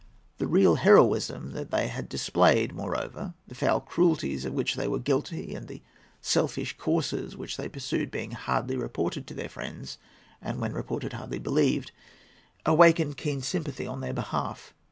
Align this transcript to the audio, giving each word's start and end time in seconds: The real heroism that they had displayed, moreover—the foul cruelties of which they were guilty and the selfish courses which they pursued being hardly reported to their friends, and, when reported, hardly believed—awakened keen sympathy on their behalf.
The 0.39 0.47
real 0.47 0.77
heroism 0.77 1.51
that 1.51 1.69
they 1.69 1.87
had 1.87 2.09
displayed, 2.09 2.73
moreover—the 2.73 3.53
foul 3.53 3.81
cruelties 3.81 4.45
of 4.45 4.53
which 4.53 4.73
they 4.73 4.87
were 4.87 4.97
guilty 4.97 5.53
and 5.53 5.67
the 5.67 5.83
selfish 6.19 6.75
courses 6.75 7.37
which 7.37 7.55
they 7.55 7.69
pursued 7.69 8.09
being 8.09 8.31
hardly 8.31 8.75
reported 8.75 9.27
to 9.27 9.35
their 9.35 9.47
friends, 9.47 9.99
and, 10.41 10.59
when 10.59 10.73
reported, 10.73 11.13
hardly 11.13 11.37
believed—awakened 11.37 13.15
keen 13.15 13.43
sympathy 13.43 13.85
on 13.85 14.01
their 14.01 14.11
behalf. 14.11 14.73